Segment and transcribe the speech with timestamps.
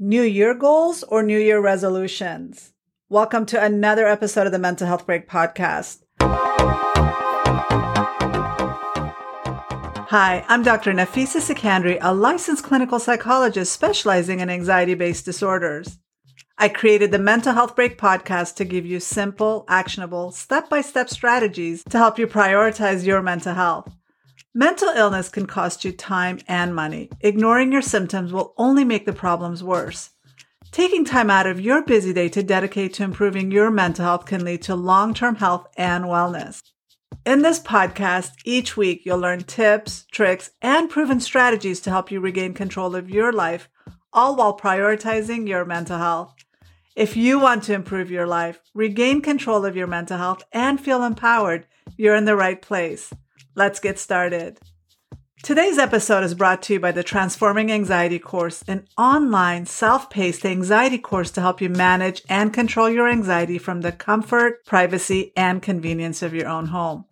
[0.00, 2.72] New Year goals or New Year resolutions?
[3.08, 6.00] Welcome to another episode of the Mental Health Break podcast.
[10.08, 10.92] Hi, I'm Dr.
[10.92, 16.00] Nafisa Sekandari, a licensed clinical psychologist specializing in anxiety based disorders.
[16.58, 21.08] I created the Mental Health Break podcast to give you simple, actionable, step by step
[21.08, 23.94] strategies to help you prioritize your mental health.
[24.56, 27.10] Mental illness can cost you time and money.
[27.20, 30.10] Ignoring your symptoms will only make the problems worse.
[30.70, 34.44] Taking time out of your busy day to dedicate to improving your mental health can
[34.44, 36.62] lead to long term health and wellness.
[37.26, 42.20] In this podcast, each week you'll learn tips, tricks, and proven strategies to help you
[42.20, 43.68] regain control of your life,
[44.12, 46.32] all while prioritizing your mental health.
[46.94, 51.02] If you want to improve your life, regain control of your mental health, and feel
[51.02, 53.12] empowered, you're in the right place.
[53.56, 54.58] Let's get started.
[55.44, 60.98] Today's episode is brought to you by the Transforming Anxiety course, an online self-paced anxiety
[60.98, 66.20] course to help you manage and control your anxiety from the comfort, privacy, and convenience
[66.20, 67.04] of your own home.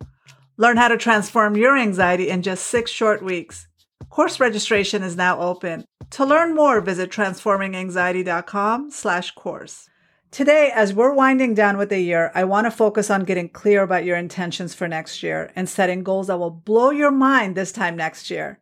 [0.57, 3.67] Learn how to transform your anxiety in just six short weeks.
[4.09, 5.85] Course registration is now open.
[6.11, 9.89] To learn more, visit transforminganxiety.com slash course.
[10.33, 13.83] Today, as we're winding down with the year, I want to focus on getting clear
[13.83, 17.71] about your intentions for next year and setting goals that will blow your mind this
[17.71, 18.59] time next year.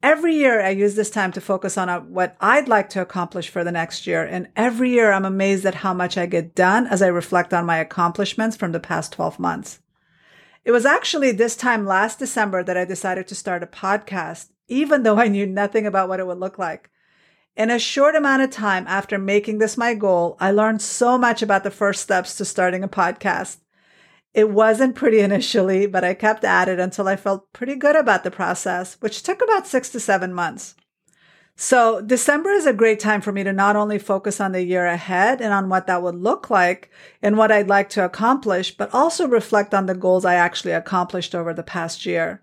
[0.00, 3.48] Every year, I use this time to focus on uh, what I'd like to accomplish
[3.48, 4.24] for the next year.
[4.24, 7.66] And every year, I'm amazed at how much I get done as I reflect on
[7.66, 9.80] my accomplishments from the past 12 months.
[10.64, 15.02] It was actually this time last December that I decided to start a podcast, even
[15.02, 16.90] though I knew nothing about what it would look like.
[17.56, 21.40] In a short amount of time after making this my goal, I learned so much
[21.40, 23.60] about the first steps to starting a podcast.
[24.34, 28.24] It wasn't pretty initially, but I kept at it until I felt pretty good about
[28.24, 30.74] the process, which took about six to seven months.
[31.58, 34.84] So December is a great time for me to not only focus on the year
[34.84, 36.90] ahead and on what that would look like
[37.22, 41.34] and what I'd like to accomplish, but also reflect on the goals I actually accomplished
[41.34, 42.42] over the past year.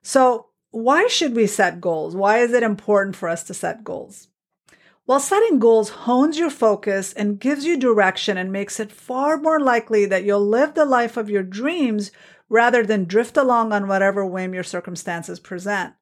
[0.00, 2.16] So why should we set goals?
[2.16, 4.28] Why is it important for us to set goals?
[5.04, 9.58] Well, setting goals hones your focus and gives you direction and makes it far more
[9.58, 12.12] likely that you'll live the life of your dreams
[12.48, 15.94] rather than drift along on whatever whim your circumstances present.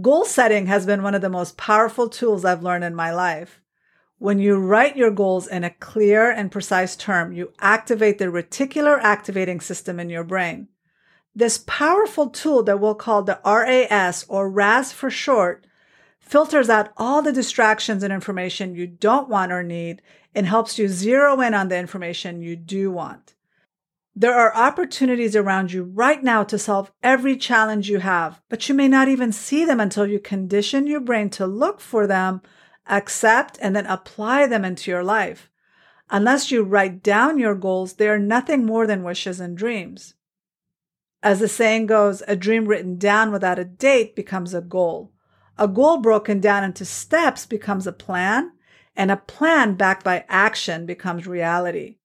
[0.00, 3.60] Goal setting has been one of the most powerful tools I've learned in my life.
[4.18, 8.98] When you write your goals in a clear and precise term, you activate the reticular
[9.00, 10.68] activating system in your brain.
[11.34, 15.64] This powerful tool that we'll call the RAS or RAS for short
[16.20, 20.00] filters out all the distractions and information you don't want or need
[20.34, 23.34] and helps you zero in on the information you do want.
[24.14, 28.74] There are opportunities around you right now to solve every challenge you have, but you
[28.74, 32.42] may not even see them until you condition your brain to look for them,
[32.88, 35.50] accept, and then apply them into your life.
[36.10, 40.14] Unless you write down your goals, they are nothing more than wishes and dreams.
[41.22, 45.12] As the saying goes, a dream written down without a date becomes a goal.
[45.60, 48.52] A goal broken down into steps becomes a plan,
[48.96, 51.98] and a plan backed by action becomes reality.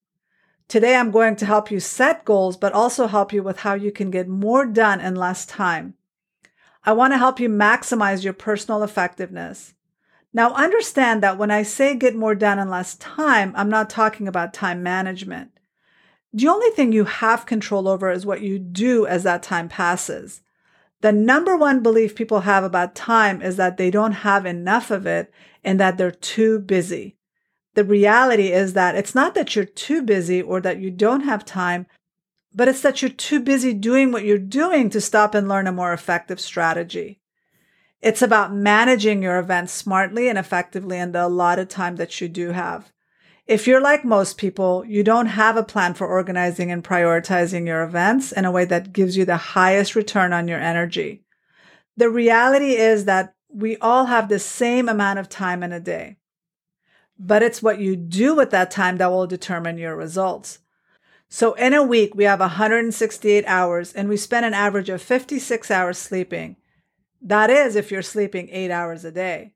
[0.68, 3.94] Today, I'm going to help you set goals, but also help you with how you
[3.94, 5.94] can get more done in less time.
[6.84, 9.74] I want to help you maximize your personal effectiveness.
[10.34, 14.28] Now, understand that when I say get more done in less time, I'm not talking
[14.28, 15.52] about time management.
[16.34, 20.42] The only thing you have control over is what you do as that time passes.
[21.06, 25.06] The number one belief people have about time is that they don't have enough of
[25.06, 25.32] it
[25.64, 27.16] and that they're too busy.
[27.76, 31.46] The reality is that it's not that you're too busy or that you don't have
[31.46, 31.86] time,
[32.56, 35.72] but it's that you're too busy doing what you're doing to stop and learn a
[35.72, 37.20] more effective strategy.
[38.02, 42.50] It's about managing your events smartly and effectively in the allotted time that you do
[42.50, 42.92] have.
[43.48, 47.84] If you're like most people, you don't have a plan for organizing and prioritizing your
[47.84, 51.24] events in a way that gives you the highest return on your energy.
[51.96, 56.18] The reality is that we all have the same amount of time in a day,
[57.20, 60.60] but it's what you do with that time that will determine your results.
[61.30, 65.70] So in a week, we have 168 hours and we spend an average of 56
[65.70, 66.56] hours sleeping.
[67.22, 69.55] That is if you're sleeping eight hours a day.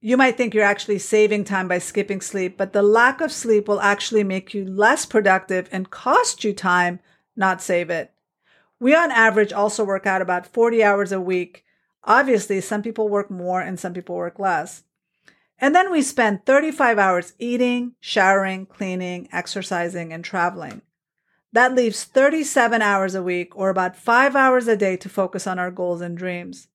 [0.00, 3.66] You might think you're actually saving time by skipping sleep, but the lack of sleep
[3.66, 7.00] will actually make you less productive and cost you time,
[7.34, 8.12] not save it.
[8.78, 11.64] We on average also work out about 40 hours a week.
[12.04, 14.84] Obviously, some people work more and some people work less.
[15.58, 20.82] And then we spend 35 hours eating, showering, cleaning, exercising, and traveling.
[21.52, 25.58] That leaves 37 hours a week or about five hours a day to focus on
[25.58, 26.68] our goals and dreams.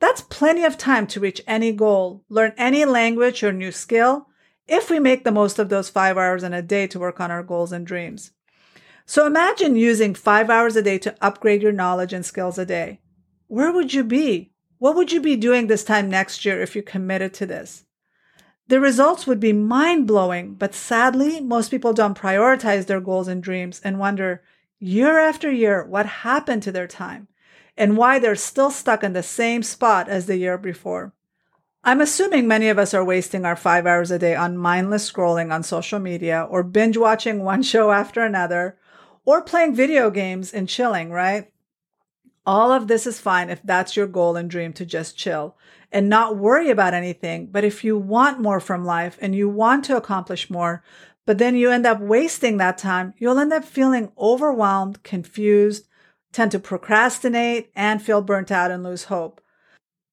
[0.00, 4.26] That's plenty of time to reach any goal, learn any language or new skill,
[4.66, 7.30] if we make the most of those five hours in a day to work on
[7.30, 8.32] our goals and dreams.
[9.04, 13.00] So imagine using five hours a day to upgrade your knowledge and skills a day.
[13.48, 14.52] Where would you be?
[14.78, 17.84] What would you be doing this time next year if you committed to this?
[18.68, 23.42] The results would be mind blowing, but sadly, most people don't prioritize their goals and
[23.42, 24.42] dreams and wonder
[24.78, 27.26] year after year what happened to their time
[27.76, 31.12] and why they're still stuck in the same spot as the year before.
[31.82, 35.50] I'm assuming many of us are wasting our five hours a day on mindless scrolling
[35.50, 38.76] on social media or binge watching one show after another
[39.24, 41.50] or playing video games and chilling, right?
[42.44, 45.56] All of this is fine if that's your goal and dream to just chill
[45.92, 47.46] and not worry about anything.
[47.46, 50.82] But if you want more from life and you want to accomplish more,
[51.26, 55.86] but then you end up wasting that time, you'll end up feeling overwhelmed, confused,
[56.32, 59.40] tend to procrastinate, and feel burnt out and lose hope.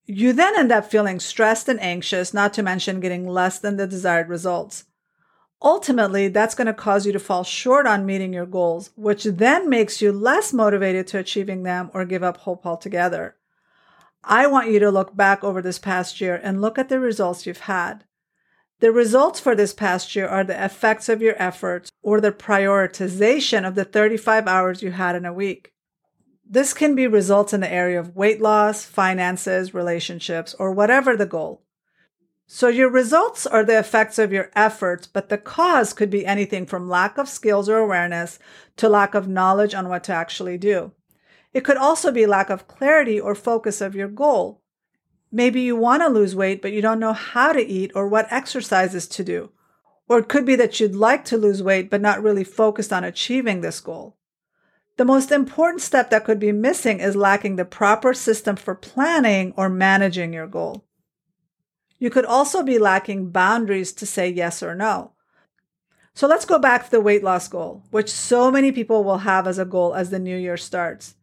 [0.06, 3.88] You then end up feeling stressed and anxious, not to mention getting less than the
[3.88, 4.86] desired results.
[5.62, 9.70] Ultimately, that's going to cause you to fall short on meeting your goals, which then
[9.70, 13.36] makes you less motivated to achieving them or give up hope altogether.
[14.24, 17.46] I want you to look back over this past year and look at the results
[17.46, 18.04] you've had.
[18.80, 23.68] The results for this past year are the effects of your efforts or the prioritization
[23.68, 25.72] of the 35 hours you had in a week.
[26.50, 31.26] This can be results in the area of weight loss, finances, relationships, or whatever the
[31.26, 31.62] goal.
[32.46, 36.66] So your results are the effects of your efforts, but the cause could be anything
[36.66, 38.40] from lack of skills or awareness
[38.78, 40.94] to lack of knowledge on what to actually do.
[41.54, 44.62] It could also be lack of clarity or focus of your goal.
[45.30, 48.32] Maybe you want to lose weight, but you don't know how to eat or what
[48.32, 49.52] exercises to do.
[50.08, 53.04] Or it could be that you'd like to lose weight, but not really focused on
[53.04, 54.17] achieving this goal.
[54.98, 59.54] The most important step that could be missing is lacking the proper system for planning
[59.56, 60.86] or managing your goal.
[62.00, 65.14] You could also be lacking boundaries to say yes or no.
[66.16, 69.46] So let's go back to the weight loss goal, which so many people will have
[69.46, 71.16] as a goal as the new year starts.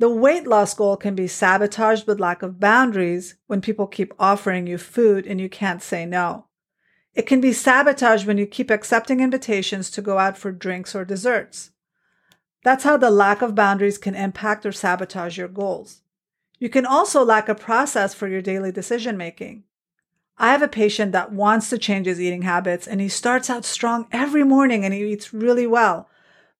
[0.00, 4.66] The weight loss goal can be sabotaged with lack of boundaries when people keep offering
[4.66, 6.46] you food and you can't say no.
[7.14, 11.04] It can be sabotaged when you keep accepting invitations to go out for drinks or
[11.04, 11.70] desserts.
[12.64, 16.00] That's how the lack of boundaries can impact or sabotage your goals.
[16.58, 19.64] You can also lack a process for your daily decision making.
[20.38, 23.66] I have a patient that wants to change his eating habits and he starts out
[23.66, 26.08] strong every morning and he eats really well.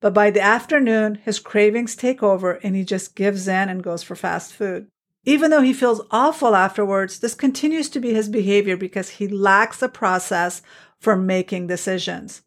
[0.01, 4.03] But by the afternoon, his cravings take over and he just gives in and goes
[4.03, 4.89] for fast food.
[5.25, 9.81] Even though he feels awful afterwards, this continues to be his behavior because he lacks
[9.81, 10.61] a process
[11.01, 12.43] for making decisions.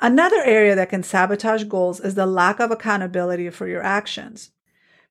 [0.00, 4.52] Another area that can sabotage goals is the lack of accountability for your actions.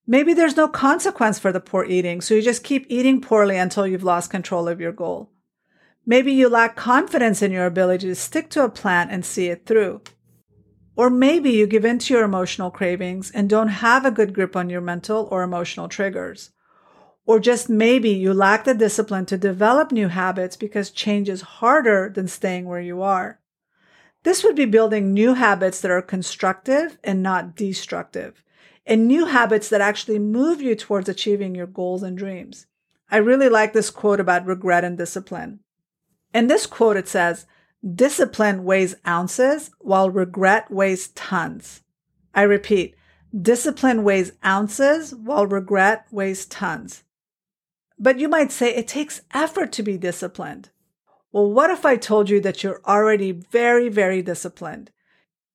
[0.05, 3.85] Maybe there's no consequence for the poor eating, so you just keep eating poorly until
[3.85, 5.29] you've lost control of your goal.
[6.05, 9.65] Maybe you lack confidence in your ability to stick to a plan and see it
[9.65, 10.01] through.
[10.95, 14.55] Or maybe you give in to your emotional cravings and don't have a good grip
[14.55, 16.51] on your mental or emotional triggers.
[17.25, 22.09] Or just maybe you lack the discipline to develop new habits because change is harder
[22.09, 23.41] than staying where you are.
[24.23, 28.43] This would be building new habits that are constructive and not destructive,
[28.85, 32.65] and new habits that actually move you towards achieving your goals and dreams.
[33.09, 35.61] I really like this quote about regret and discipline.
[36.33, 37.45] In this quote, it says,
[37.95, 41.83] discipline weighs ounces while regret weighs tons.
[42.33, 42.95] I repeat,
[43.39, 47.03] discipline weighs ounces while regret weighs tons.
[47.97, 50.69] But you might say it takes effort to be disciplined.
[51.31, 54.91] Well, what if I told you that you're already very, very disciplined?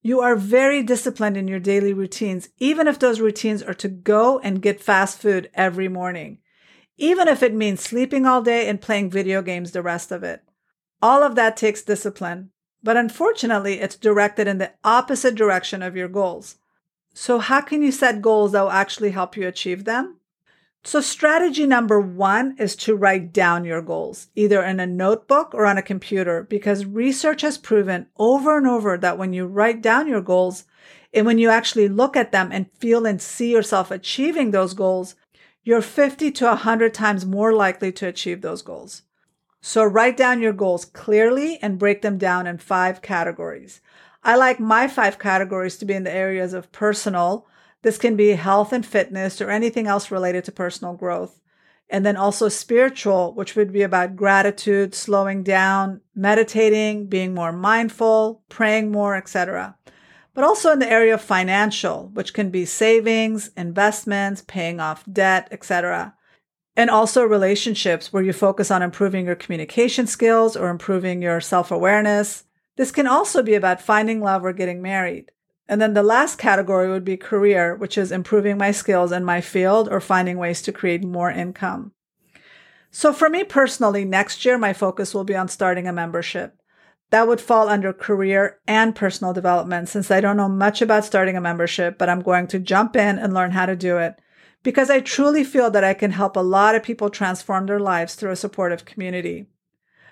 [0.03, 4.41] You are very disciplined in your daily routines, even if those routines are to go
[4.41, 6.39] and get fast food every morning,
[6.97, 10.43] even if it means sleeping all day and playing video games the rest of it.
[11.01, 12.51] All of that takes discipline,
[12.83, 16.57] but unfortunately, it's directed in the opposite direction of your goals.
[17.15, 20.19] So, how can you set goals that will actually help you achieve them?
[20.85, 25.65] So, strategy number one is to write down your goals, either in a notebook or
[25.65, 30.09] on a computer, because research has proven over and over that when you write down
[30.09, 30.65] your goals
[31.15, 35.15] and when you actually look at them and feel and see yourself achieving those goals,
[35.63, 39.03] you're 50 to 100 times more likely to achieve those goals.
[39.61, 43.81] So write down your goals clearly and break them down in five categories.
[44.25, 47.47] I like my five categories to be in the areas of personal.
[47.83, 51.41] This can be health and fitness or anything else related to personal growth.
[51.91, 58.43] And then also spiritual, which would be about gratitude, slowing down, meditating, being more mindful,
[58.49, 59.77] praying more, etc.
[60.33, 65.49] But also in the area of financial, which can be savings, investments, paying off debt,
[65.51, 66.15] etc.
[66.75, 71.71] and also relationships where you focus on improving your communication skills or improving your self
[71.71, 72.45] awareness.
[72.77, 75.31] This can also be about finding love or getting married.
[75.69, 79.41] And then the last category would be career, which is improving my skills in my
[79.41, 81.93] field or finding ways to create more income.
[82.91, 86.57] So for me personally, next year, my focus will be on starting a membership.
[87.11, 91.37] That would fall under career and personal development since I don't know much about starting
[91.37, 94.17] a membership, but I'm going to jump in and learn how to do it
[94.63, 98.15] because I truly feel that I can help a lot of people transform their lives
[98.15, 99.47] through a supportive community.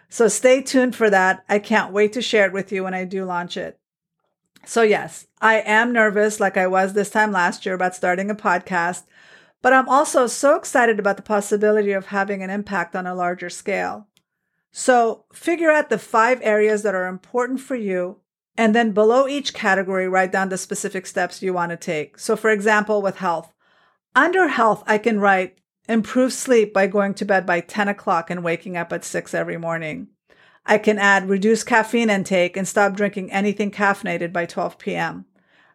[0.09, 1.43] So stay tuned for that.
[1.49, 3.80] I can't wait to share it with you when I do launch it.
[4.65, 8.35] So yes, I am nervous like I was this time last year about starting a
[8.35, 9.05] podcast,
[9.63, 13.51] but I'm also so excited about the possibility of having an impact on a larger
[13.51, 14.07] scale.
[14.73, 18.19] So figure out the five areas that are important for you.
[18.57, 22.19] And then below each category, write down the specific steps you want to take.
[22.19, 23.53] So for example, with health,
[24.15, 28.45] under health, I can write improve sleep by going to bed by 10 o'clock and
[28.45, 30.09] waking up at 6 every morning.
[30.71, 35.25] I can add reduce caffeine intake and stop drinking anything caffeinated by 12 p.m.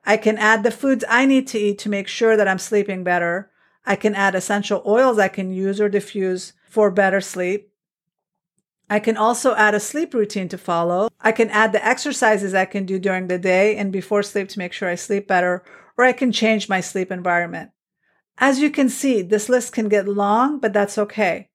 [0.05, 3.03] I can add the foods I need to eat to make sure that I'm sleeping
[3.03, 3.51] better.
[3.85, 7.73] I can add essential oils I can use or diffuse for better sleep.
[8.89, 11.09] I can also add a sleep routine to follow.
[11.19, 14.59] I can add the exercises I can do during the day and before sleep to
[14.59, 15.61] make sure I sleep better,
[15.97, 17.71] or I can change my sleep environment.
[18.37, 21.49] As you can see, this list can get long, but that's okay.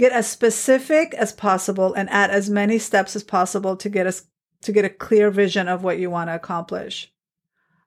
[0.00, 4.22] Get as specific as possible and add as many steps as possible to get us
[4.62, 7.12] to get a clear vision of what you want to accomplish.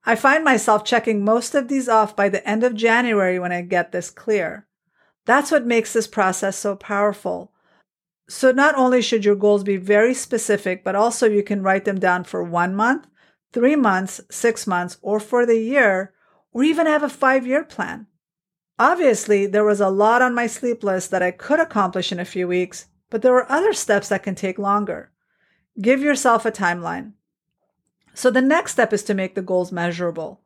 [0.05, 3.63] I find myself checking most of these off by the end of January when I
[3.63, 4.67] get this clear.
[5.25, 7.51] That's what makes this process so powerful.
[8.29, 11.99] So not only should your goals be very specific, but also you can write them
[11.99, 13.07] down for one month,
[13.53, 16.13] three months, six months, or for the year,
[16.51, 18.05] or even have a five year plan.
[18.79, 22.25] Obviously, there was a lot on my sleep list that I could accomplish in a
[22.25, 25.11] few weeks, but there were other steps that can take longer.
[25.79, 27.13] Give yourself a timeline.
[28.15, 30.41] So the next step is to make the goals measurable.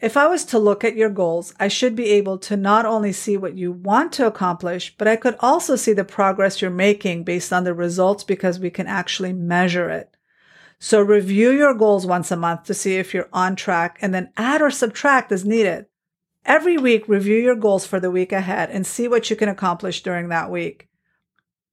[0.00, 3.12] If I was to look at your goals, I should be able to not only
[3.12, 7.24] see what you want to accomplish, but I could also see the progress you're making
[7.24, 10.16] based on the results because we can actually measure it.
[10.78, 14.32] So review your goals once a month to see if you're on track and then
[14.38, 15.84] add or subtract as needed.
[16.44, 20.02] Every week, review your goals for the week ahead and see what you can accomplish
[20.02, 20.88] during that week.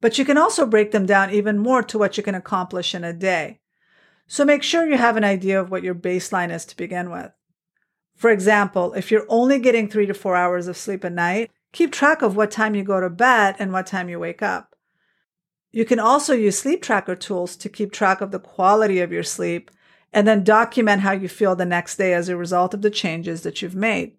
[0.01, 3.03] But you can also break them down even more to what you can accomplish in
[3.03, 3.59] a day.
[4.27, 7.31] So make sure you have an idea of what your baseline is to begin with.
[8.15, 11.91] For example, if you're only getting three to four hours of sleep a night, keep
[11.91, 14.75] track of what time you go to bed and what time you wake up.
[15.71, 19.23] You can also use sleep tracker tools to keep track of the quality of your
[19.23, 19.71] sleep
[20.11, 23.43] and then document how you feel the next day as a result of the changes
[23.43, 24.13] that you've made.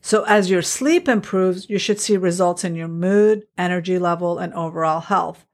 [0.00, 4.52] So as your sleep improves, you should see results in your mood, energy level, and
[4.54, 5.46] overall health.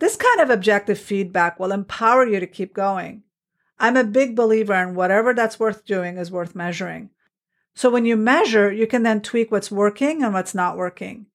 [0.00, 3.22] This kind of objective feedback will empower you to keep going.
[3.78, 7.10] I'm a big believer in whatever that's worth doing is worth measuring.
[7.74, 11.26] So when you measure, you can then tweak what's working and what's not working.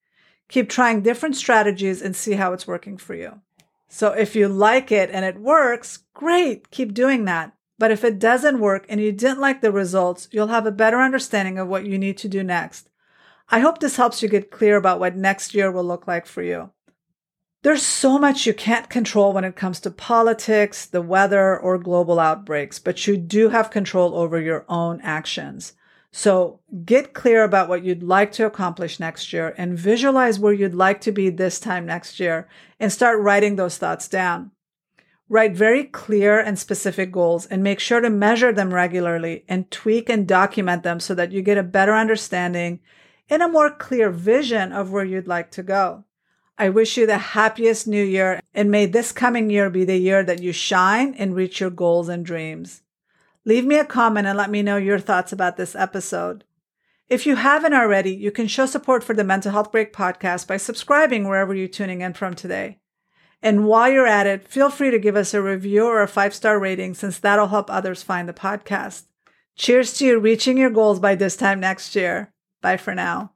[0.48, 3.40] Keep trying different strategies and see how it's working for you.
[3.88, 7.52] So if you like it and it works, great, keep doing that.
[7.78, 11.00] But if it doesn't work and you didn't like the results, you'll have a better
[11.00, 12.88] understanding of what you need to do next.
[13.48, 16.42] I hope this helps you get clear about what next year will look like for
[16.42, 16.70] you.
[17.62, 22.20] There's so much you can't control when it comes to politics, the weather, or global
[22.20, 25.72] outbreaks, but you do have control over your own actions.
[26.12, 30.74] So get clear about what you'd like to accomplish next year and visualize where you'd
[30.74, 32.46] like to be this time next year
[32.78, 34.52] and start writing those thoughts down.
[35.28, 40.10] Write very clear and specific goals and make sure to measure them regularly and tweak
[40.10, 42.80] and document them so that you get a better understanding
[43.30, 46.04] and a more clear vision of where you'd like to go.
[46.58, 50.22] I wish you the happiest new year and may this coming year be the year
[50.22, 52.82] that you shine and reach your goals and dreams.
[53.46, 56.44] Leave me a comment and let me know your thoughts about this episode.
[57.08, 60.58] If you haven't already, you can show support for the Mental Health Break podcast by
[60.58, 62.78] subscribing wherever you're tuning in from today.
[63.44, 66.34] And while you're at it, feel free to give us a review or a five
[66.34, 69.02] star rating since that'll help others find the podcast.
[69.54, 72.32] Cheers to you reaching your goals by this time next year.
[72.62, 73.33] Bye for now.